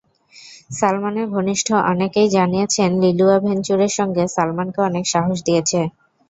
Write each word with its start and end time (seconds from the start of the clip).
সালমানের 0.69 1.27
ঘনিষ্ঠ 1.29 1.67
অনেকেই 1.91 2.27
জানিয়েছেন, 2.31 2.89
লিলুয়া 3.03 3.37
ভেঞ্চুরের 3.39 3.91
সঙ্গ 3.97 4.15
সালমানকে 4.35 4.79
অনেক 4.89 5.03
সাহস 5.13 5.37
দিয়েছে। 5.47 5.79